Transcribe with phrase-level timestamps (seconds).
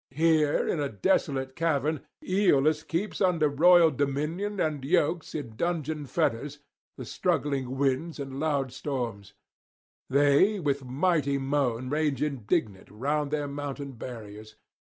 [0.09, 6.09] Here in a desolate cavern Aeolus keeps under royal dominion and yokes in [54 85]dungeon
[6.09, 6.59] fetters
[6.97, 9.35] the struggling winds and loud storms.
[10.09, 14.55] They with mighty moan rage indignant round their mountain barriers.